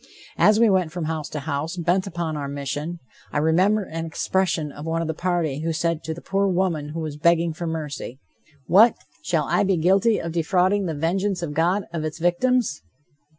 [0.39, 2.97] As we went from house to house, bent upon our mission,
[3.31, 6.89] I remember an expression of one of the party who said to the poor woman
[6.95, 8.19] who was begging for mercy:
[8.65, 8.95] "What!
[9.23, 12.81] shall I be guilty of defrauding the vengeance of God of its victims?"